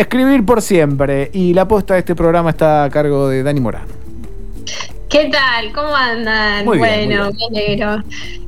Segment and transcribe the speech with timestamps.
[0.00, 1.28] Escribir por siempre.
[1.34, 3.84] Y la posta de este programa está a cargo de Dani Morán.
[5.10, 5.70] ¿Qué tal?
[5.74, 6.64] ¿Cómo andan?
[6.64, 8.02] Muy bien, bueno, muy me alegro.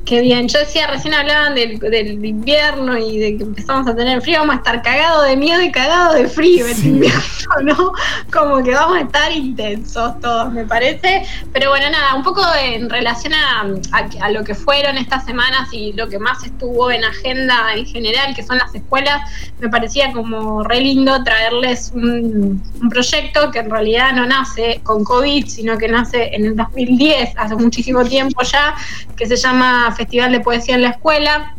[0.04, 0.48] Qué bien.
[0.48, 4.40] Yo decía, recién hablaban del, del invierno y de que empezamos a tener frío.
[4.40, 7.20] Vamos a estar cagados de miedo y cagados de frío este invierno,
[7.62, 7.92] ¿no?
[8.32, 11.22] Como que vamos a estar intensos todos, me parece.
[11.52, 13.60] Pero bueno, nada, un poco en relación a,
[13.92, 17.86] a- a lo que fueron estas semanas y lo que más estuvo en agenda en
[17.86, 19.20] general, que son las escuelas,
[19.60, 25.04] me parecía como re lindo traerles un, un proyecto que en realidad no nace con
[25.04, 28.74] COVID, sino que nace en el 2010, hace muchísimo tiempo ya,
[29.16, 31.54] que se llama Festival de Poesía en la Escuela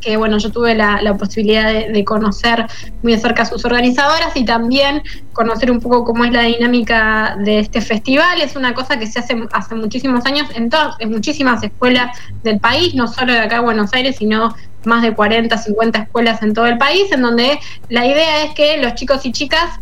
[0.00, 2.66] que bueno, yo tuve la, posibilidad de, de conocer
[3.02, 7.36] muy de cerca a sus organizadoras y también conocer un poco cómo es la dinámica
[7.40, 8.40] de este festival.
[8.40, 12.60] Es una cosa que se hace hace muchísimos años en, todas, en muchísimas escuelas del
[12.60, 16.54] país, no solo de acá de Buenos Aires, sino más de 40, 50 escuelas en
[16.54, 19.80] todo el país, en donde la idea es que los chicos y chicas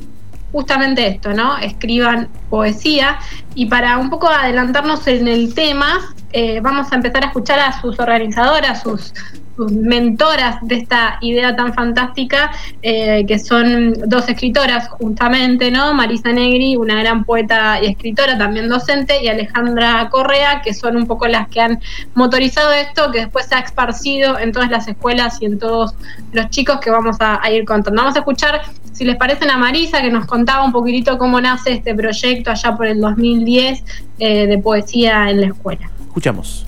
[0.52, 1.58] justamente esto, ¿no?
[1.58, 3.18] Escriban poesía.
[3.56, 7.80] Y para un poco adelantarnos en el tema, eh, vamos a empezar a escuchar a
[7.80, 9.12] sus organizadoras, sus,
[9.56, 12.50] mentoras de esta idea tan fantástica,
[12.82, 15.94] eh, que son dos escritoras justamente, ¿no?
[15.94, 21.06] Marisa Negri, una gran poeta y escritora, también docente, y Alejandra Correa, que son un
[21.06, 21.80] poco las que han
[22.14, 25.94] motorizado esto, que después se ha esparcido en todas las escuelas y en todos
[26.32, 28.02] los chicos que vamos a, a ir contando.
[28.02, 31.74] Vamos a escuchar, si les parece, a Marisa, que nos contaba un poquitito cómo nace
[31.74, 33.82] este proyecto allá por el 2010
[34.18, 35.90] eh, de poesía en la escuela.
[36.06, 36.64] Escuchamos.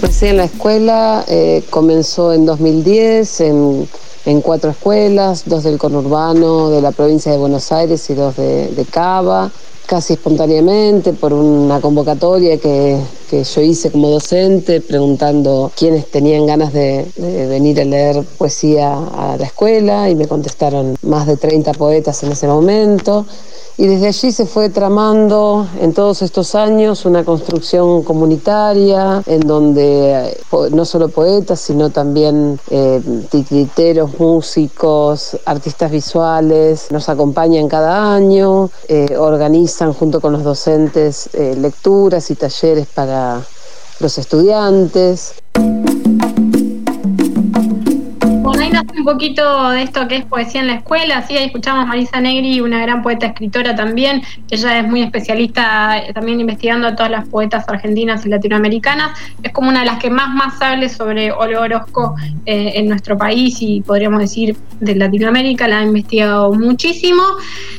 [0.00, 3.88] Poesía en la escuela eh, comenzó en 2010 en,
[4.26, 8.68] en cuatro escuelas, dos del conurbano de la provincia de Buenos Aires y dos de,
[8.68, 9.50] de Cava,
[9.86, 12.98] casi espontáneamente por una convocatoria que,
[13.32, 18.92] que yo hice como docente preguntando quiénes tenían ganas de, de venir a leer poesía
[18.92, 23.24] a la escuela y me contestaron más de 30 poetas en ese momento.
[23.78, 30.28] Y desde allí se fue tramando en todos estos años una construcción comunitaria en donde
[30.28, 30.38] eh,
[30.72, 33.00] no solo poetas, sino también eh,
[33.30, 41.56] titiriteros, músicos, artistas visuales nos acompañan cada año, eh, organizan junto con los docentes eh,
[41.58, 43.21] lecturas y talleres para
[44.00, 45.34] los estudiantes.
[49.02, 52.20] Un poquito de esto que es poesía en la escuela, sí, ahí escuchamos a Marisa
[52.20, 57.10] Negri, una gran poeta escritora también, ella es muy especialista eh, también investigando a todas
[57.10, 61.32] las poetas argentinas y latinoamericanas, es como una de las que más más hable sobre
[61.32, 62.14] Olo Orozco
[62.46, 67.22] eh, en nuestro país y podríamos decir de Latinoamérica, la ha investigado muchísimo.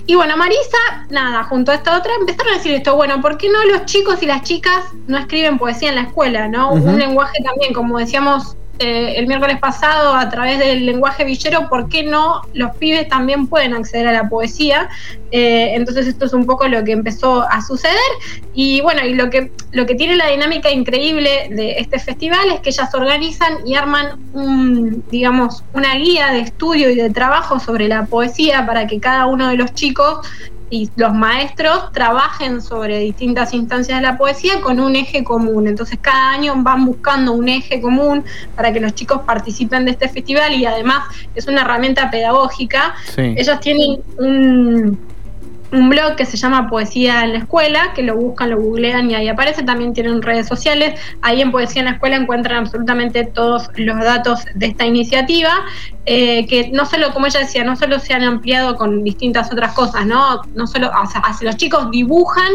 [0.06, 3.48] Y bueno, Marisa, nada, junto a esta otra, empezaron a decir esto, bueno, ¿por qué
[3.48, 6.74] no los chicos y las chicas no escriben poesía en la escuela, no?
[6.74, 11.90] Un lenguaje también, como decíamos eh, el miércoles pasado a través del lenguaje villero, ¿por
[11.90, 14.90] qué no los pibes también pueden acceder a la poesía?
[15.30, 17.98] Eh, entonces esto es un poco lo que empezó a suceder
[18.54, 22.62] y bueno, y lo que, lo que tiene la dinámica increíble de este festival es
[22.62, 27.88] que ellas organizan y arman un, digamos, una guía de estudio y de trabajo sobre
[27.88, 30.28] la poesía para que cada uno de los chicos
[30.74, 35.68] y los maestros trabajen sobre distintas instancias de la poesía con un eje común.
[35.68, 38.24] Entonces cada año van buscando un eje común
[38.56, 41.04] para que los chicos participen de este festival y además
[41.36, 42.96] es una herramienta pedagógica.
[43.16, 43.36] Sí.
[43.38, 44.98] Ellos tienen un,
[45.74, 49.16] un blog que se llama Poesía en la Escuela, que lo buscan, lo googlean y
[49.16, 49.64] ahí aparece.
[49.64, 51.00] También tienen redes sociales.
[51.22, 55.66] Ahí en Poesía en la Escuela encuentran absolutamente todos los datos de esta iniciativa,
[56.06, 59.74] eh, que no solo, como ella decía, no solo se han ampliado con distintas otras
[59.74, 60.42] cosas, ¿no?
[60.54, 62.52] No solo, o sea, los chicos dibujan,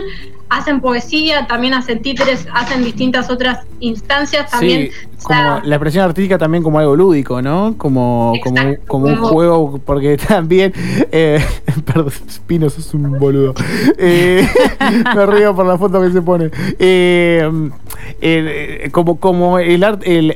[0.49, 4.91] hacen poesía, también hacen títeres, hacen distintas otras instancias también.
[4.91, 7.75] Sí, o sea, como la expresión artística también como algo lúdico, ¿no?
[7.77, 10.73] Como, como, Exacto, como un juego, porque también,
[11.13, 11.45] eh,
[11.85, 13.55] perdón, Spino, sos un boludo.
[13.99, 14.49] Eh,
[15.15, 16.51] me río por la foto que se pone.
[16.79, 17.71] Eh,
[18.21, 19.81] eh, como, como el,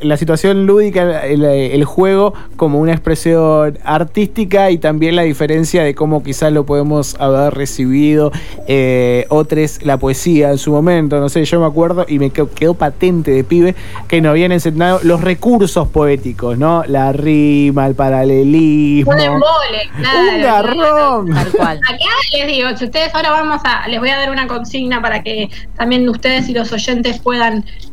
[0.02, 6.22] la situación lúdica, el, juego como una expresión artística y también la diferencia de cómo
[6.22, 8.30] quizás lo podemos haber recibido
[8.66, 9.52] eh, otros
[9.82, 11.20] la poesía en su momento.
[11.20, 13.74] No sé, yo me acuerdo y me quedó, patente de pibe
[14.08, 16.84] que nos habían enseñado los recursos poéticos, ¿no?
[16.86, 19.12] La rima, el paralelismo.
[19.12, 20.36] Un embole, claro.
[20.36, 21.34] Un garrón.
[21.34, 21.78] Tal cual.
[21.78, 25.22] Acá les digo, si ustedes ahora vamos a, les voy a dar una consigna para
[25.22, 27.41] que también ustedes y los oyentes puedan,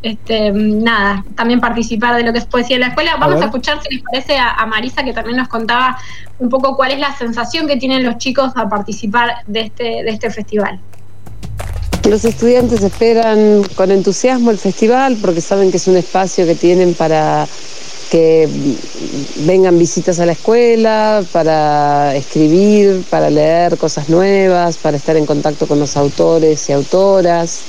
[0.02, 3.18] este, nada, también participar de lo que es poesía en la escuela.
[3.20, 5.98] Vamos a, escuchar, si les parece, a, Marisa, que también nos contaba
[6.40, 10.10] un poco cuál es la sensación que tienen los chicos a participar de este, de
[10.10, 10.80] este festival.
[12.08, 16.94] Los estudiantes esperan con entusiasmo el festival porque saben que es un espacio que tienen
[16.94, 17.48] para
[18.10, 18.50] que
[19.46, 25.68] vengan visitas a la escuela, para escribir, para leer cosas nuevas, para estar en contacto
[25.68, 27.60] con los autores y autoras.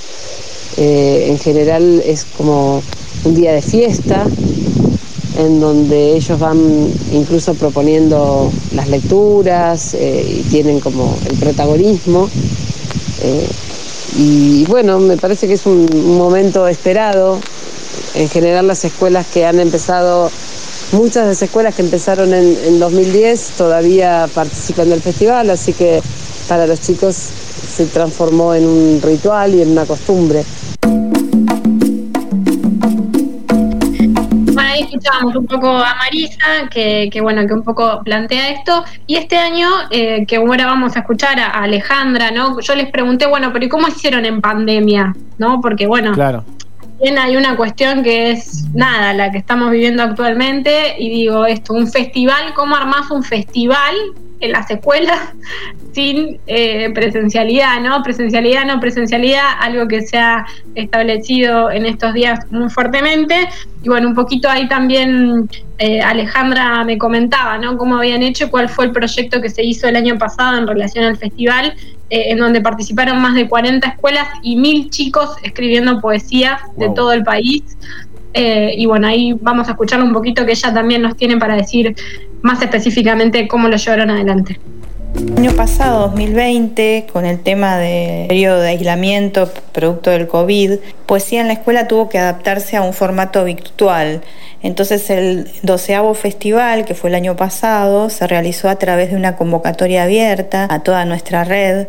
[0.77, 2.83] Eh, en general es como
[3.25, 4.25] un día de fiesta
[5.39, 6.59] en donde ellos van
[7.13, 12.29] incluso proponiendo las lecturas eh, y tienen como el protagonismo.
[13.23, 13.49] Eh,
[14.19, 15.87] y bueno, me parece que es un
[16.17, 17.39] momento esperado
[18.15, 20.31] en general las escuelas que han empezado,
[20.93, 26.03] muchas de las escuelas que empezaron en, 2010 todavía participan del festival, así que
[26.49, 27.29] para los chicos
[27.61, 30.45] se transformó en un ritual y en una costumbre.
[34.59, 38.85] ahí escuchábamos un poco a Marisa, que, bueno, que un poco plantea esto.
[39.07, 42.61] Y este año, eh, que ahora vamos a escuchar a Alejandra, ¿no?
[42.61, 45.15] Yo les pregunté, bueno, pero ¿y cómo hicieron en pandemia?
[45.39, 45.61] ¿No?
[45.61, 46.45] Porque bueno, claro
[47.19, 51.91] hay una cuestión que es nada, la que estamos viviendo actualmente, y digo esto, un
[51.91, 53.95] festival, ¿cómo armás un festival
[54.41, 55.19] en las escuelas
[55.93, 58.03] sin eh, presencialidad, ¿no?
[58.03, 63.49] Presencialidad, no presencialidad, algo que se ha establecido en estos días muy fuertemente.
[63.83, 65.49] Y bueno, un poquito ahí también
[65.79, 67.77] eh, Alejandra me comentaba, ¿no?
[67.77, 71.05] Cómo habían hecho, cuál fue el proyecto que se hizo el año pasado en relación
[71.05, 71.75] al festival,
[72.09, 77.13] eh, en donde participaron más de 40 escuelas y mil chicos escribiendo poesía de todo
[77.13, 77.63] el país.
[78.33, 81.97] y bueno, ahí vamos a escuchar un poquito que ella también nos tiene para decir
[82.43, 84.59] más específicamente cómo lo llevaron adelante.
[85.15, 91.41] El año pasado, 2020, con el tema del periodo de aislamiento producto del COVID, Poesía
[91.41, 94.23] en la Escuela tuvo que adaptarse a un formato virtual.
[94.63, 99.37] Entonces el doceavo festival, que fue el año pasado, se realizó a través de una
[99.37, 101.89] convocatoria abierta a toda nuestra red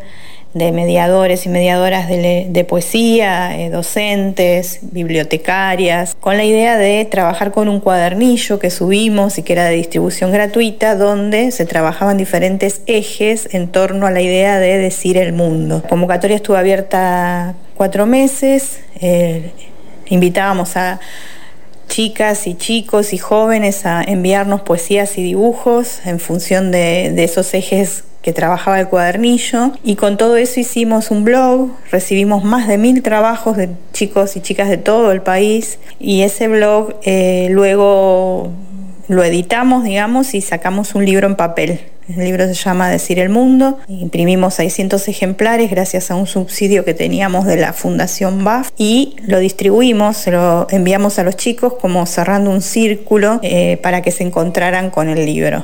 [0.54, 7.70] de mediadores y mediadoras de, poesía, eh, docentes, bibliotecarias, con la idea de trabajar con
[7.70, 13.48] un cuadernillo que subimos y que era de distribución gratuita, donde se trabajaban diferentes ejes
[13.54, 15.82] en torno a la idea de decir el mundo.
[15.84, 19.52] La convocatoria estuvo abierta cuatro meses, eh,
[20.08, 21.00] invitábamos a
[21.88, 27.54] chicas y chicos y jóvenes a enviarnos poesías y dibujos en función de, de esos
[27.54, 32.78] ejes que trabajaba el cuadernillo y con todo eso hicimos un blog, recibimos más de
[32.78, 38.52] mil trabajos de chicos y chicas de todo el país y ese blog eh, luego
[39.08, 41.82] lo editamos, digamos, y sacamos un libro en papel.
[42.08, 43.78] El libro se llama Decir el Mundo.
[43.88, 49.40] Imprimimos 600 ejemplares gracias a un subsidio que teníamos de la Fundación BAF y lo
[49.40, 54.90] distribuimos, lo enviamos a los chicos como cerrando un círculo eh, para que se encontraran
[54.90, 55.64] con el libro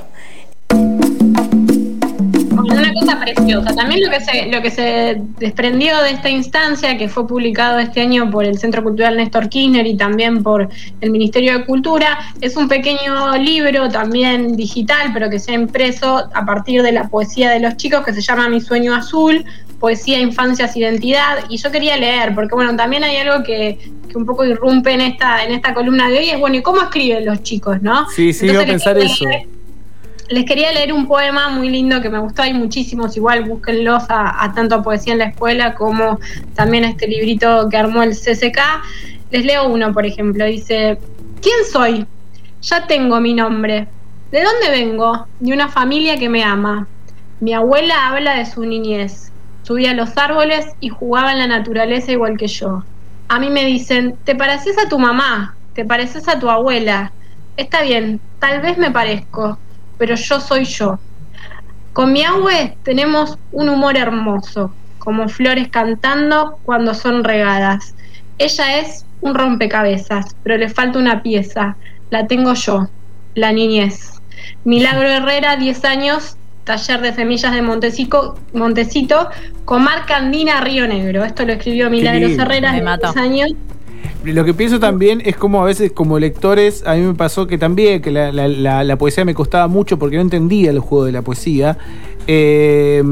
[3.20, 3.76] preciosa.
[3.76, 8.02] También lo que, se, lo que se desprendió de esta instancia, que fue publicado este
[8.02, 10.70] año por el Centro Cultural Néstor Kirchner y también por
[11.02, 16.30] el Ministerio de Cultura, es un pequeño libro también digital, pero que se ha impreso
[16.34, 19.46] a partir de la poesía de los chicos, que se llama Mi Sueño Azul,
[19.80, 21.46] Poesía, Infancias, Identidad.
[21.50, 23.78] Y yo quería leer, porque bueno, también hay algo que,
[24.16, 27.26] un poco irrumpe en esta, en esta columna de hoy, es bueno, ¿y cómo escriben
[27.26, 28.10] los chicos, no?
[28.10, 29.26] Sí, sí, iba a pensar eso.
[30.30, 34.52] Les quería leer un poema muy lindo que me gustó, hay muchísimos, igual búsquenlos a,
[34.54, 36.20] tanto Poesía en la Escuela como
[36.54, 38.60] también este librito que armó el CCK.
[39.32, 40.98] Les leo uno, por ejemplo, dice,
[41.42, 42.06] ¿quién soy?
[42.62, 43.88] Ya tengo mi nombre.
[44.32, 45.28] ¿De dónde vengo?
[45.40, 46.88] De una familia que me ama.
[47.40, 49.32] Mi abuela habla de su niñez.
[49.64, 52.84] Subía a los árboles y jugaba en la naturaleza igual que yo.
[53.30, 57.12] A mí me dicen, te pareces a tu mamá, te pareces a tu abuela.
[57.58, 59.58] Está bien, tal vez me parezco,
[59.98, 61.00] pero yo soy yo.
[61.94, 67.96] Con mi abue tenemos un humor hermoso, como flores cantando cuando son regadas.
[68.38, 71.76] Ella es un rompecabezas, pero le falta una pieza.
[72.10, 72.88] La tengo yo,
[73.36, 74.22] la niñez.
[74.64, 79.30] Milagro Herrera, 10 años, taller de semillas de Montecito, Montecito
[79.66, 81.24] comarca andina Río Negro.
[81.24, 83.52] Esto lo escribió Milagro Herrera, 10 años.
[84.24, 87.58] Lo que pienso también es como a veces como lectores, a mí me pasó que
[87.58, 91.22] también, que la, la, poesía me costaba mucho porque no entendía el juego de la
[91.22, 91.78] poesía.
[92.28, 93.04] Eh,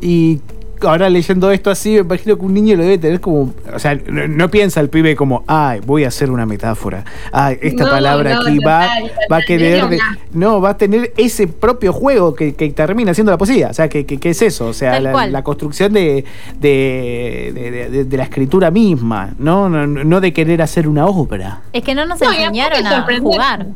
[0.00, 0.40] y
[0.86, 3.52] ahora leyendo esto así, me imagino que un niño lo debe tener como.
[3.72, 7.04] O sea, no, piensa el pibe como, ay, voy a hacer una metáfora.
[7.32, 8.88] Ay, esta palabra aquí va,
[9.30, 9.84] va a querer.
[10.32, 13.68] no, va a tener ese propio juego que, termina siendo la poesía.
[13.70, 14.66] O sea, que, es eso.
[14.66, 16.24] O sea, la, construcción de,
[16.58, 19.68] de, la escritura misma, ¿no?
[19.68, 20.20] ¿no?
[20.20, 21.62] de querer hacer una ópera.
[21.72, 23.66] Es que no nos enseñaron a jugar.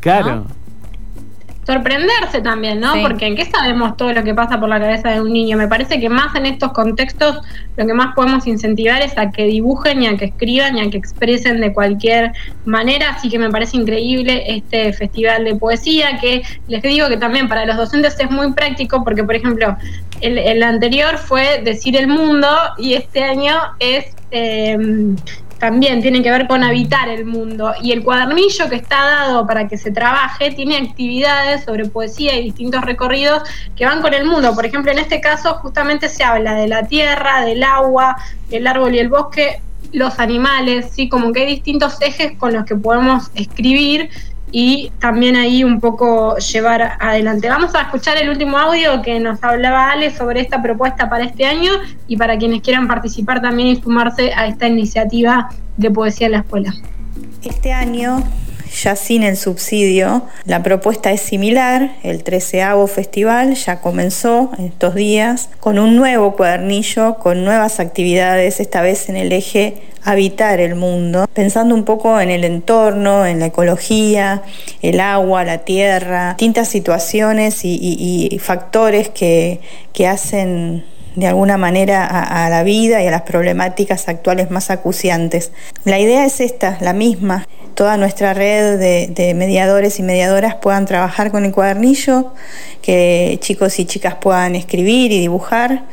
[0.00, 0.46] Claro
[1.70, 2.94] sorprenderse también, ¿no?
[3.00, 5.56] Porque en qué sabemos todo lo que pasa por la cabeza de un niño.
[5.56, 7.40] Me parece que más en estos contextos
[7.76, 10.90] lo que más podemos incentivar es a que dibujen y a que escriban y a
[10.90, 12.32] que expresen de cualquier
[12.64, 13.10] manera.
[13.10, 17.64] Así que me parece increíble este festival de poesía que les digo que también para
[17.66, 19.76] los docentes es muy práctico porque, por ejemplo,
[20.20, 22.48] el, el anterior fue Decir el Mundo
[22.78, 24.06] y este año es...
[24.32, 24.76] Eh,
[25.60, 27.74] también tiene que ver con habitar el mundo.
[27.82, 32.44] Y el cuadernillo que está dado para que se trabaje tiene actividades sobre poesía y
[32.44, 33.42] distintos recorridos
[33.76, 34.54] que van con el mundo.
[34.54, 38.16] Por ejemplo, en este caso justamente se habla de la tierra, del agua,
[38.50, 39.60] el árbol y el bosque,
[39.92, 41.10] los animales, ¿sí?
[41.10, 44.08] como que hay distintos ejes con los que podemos escribir
[44.52, 47.48] y también ahí un poco llevar adelante.
[47.48, 51.46] Vamos a escuchar el último audio que nos hablaba Ale sobre esta propuesta para este
[51.46, 51.72] año
[52.06, 56.38] y para quienes quieran participar también y sumarse a esta iniciativa de poesía en la
[56.38, 56.74] escuela.
[57.42, 58.22] Este año
[58.82, 60.22] ya sin el subsidio.
[60.44, 66.36] La propuesta es similar, el 13 festival ya comenzó en estos días con un nuevo
[66.36, 72.20] cuadernillo, con nuevas actividades, esta vez en el eje habitar el mundo, pensando un poco
[72.20, 74.42] en el entorno, en la ecología,
[74.82, 79.60] el agua, la tierra, distintas situaciones y, factores que,
[80.08, 80.84] hacen
[81.16, 85.52] de alguna manera a, la vida y a las problemáticas actuales más acuciantes.
[85.84, 91.30] La idea es esta, la misma, toda nuestra red de, mediadores y mediadoras puedan trabajar
[91.30, 92.32] con el cuadernillo,
[92.82, 95.84] que chicos y chicas puedan escribir y dibujar,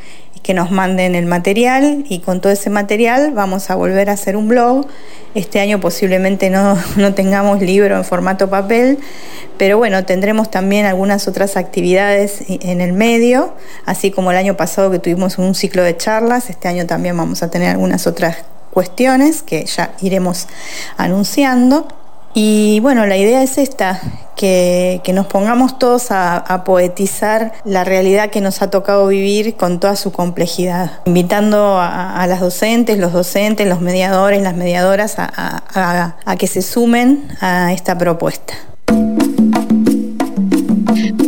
[0.44, 4.36] que nos manden el material y con todo ese material vamos a volver a hacer
[4.36, 4.88] un blog.
[5.36, 9.00] Este año posiblemente no, no tengamos libro en formato papel,
[9.58, 13.53] pero bueno, tendremos también algunas otras actividades en el medio,
[13.86, 17.44] así como el año pasado que tuvimos un ciclo de charlas, este año también vamos
[17.44, 18.38] a tener algunas otras
[18.72, 20.48] cuestiones que ya iremos
[20.98, 21.88] anunciando.
[22.34, 24.00] Y bueno, la idea es esta,
[24.36, 29.96] que, nos pongamos todos a, poetizar la realidad que nos ha tocado vivir con toda
[29.96, 36.62] su complejidad, invitando a, las docentes, los docentes, los mediadores, las mediadoras a que se
[36.62, 38.53] sumen a esta propuesta.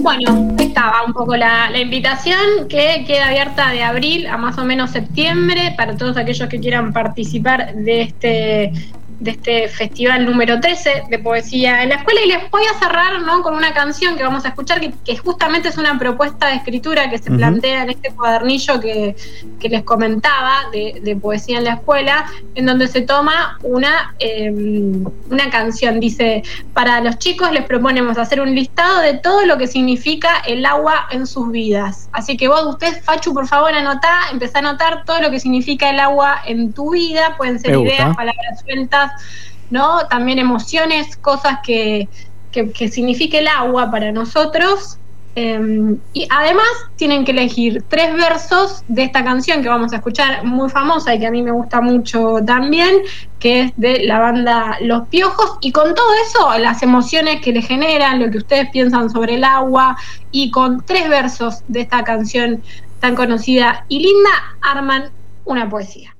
[0.01, 4.91] Bueno, estaba un poco la, invitación que queda abierta de abril a más o menos
[4.91, 8.71] septiembre para todos aquellos que quieran participar de este
[9.19, 13.21] de este festival número 13 de poesía en la escuela y les voy a cerrar
[13.21, 13.41] ¿no?
[13.41, 17.17] con una canción que vamos a escuchar que, justamente es una propuesta de escritura que
[17.17, 19.15] se plantea en este cuadernillo que,
[19.61, 25.99] les comentaba de, poesía en la escuela en donde se toma una, em, una canción.
[25.99, 30.65] Dice para los chicos les proponemos hacer un listado de todo lo que significa el
[30.65, 35.03] agua en sus vidas así que vos usted Fachu por favor anotá empezá a anotar
[35.05, 37.35] todo lo que significa el agua en tu vida.
[37.37, 39.08] Pueden ser ideas palabras sueltas
[39.69, 40.05] ¿no?
[40.07, 42.07] También emociones, cosas que,
[42.51, 44.97] que, signifique el agua para nosotros.
[45.35, 50.43] Em, y además tienen que elegir tres versos de esta canción que vamos a escuchar,
[50.43, 52.89] muy famosa y que a mí me gusta mucho también,
[53.39, 55.57] que es de la banda Los Piojos.
[55.61, 59.43] Y con todo eso, las emociones que le generan, lo que ustedes piensan sobre el
[59.43, 59.97] agua,
[60.31, 62.61] y con tres versos de esta canción
[62.99, 64.29] tan conocida y linda,
[64.61, 65.11] arman
[65.45, 66.15] una poesía.